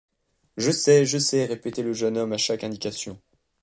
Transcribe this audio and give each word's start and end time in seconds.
Je 0.57 0.71
sais, 0.71 1.05
je 1.05 1.19
sais, 1.19 1.45
répétait 1.45 1.83
le 1.83 1.93
jeune 1.93 2.17
homme 2.17 2.33
à 2.33 2.37
chaque 2.39 2.63
indication. 2.63 3.21